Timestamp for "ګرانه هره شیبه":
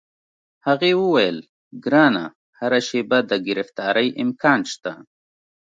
1.83-3.19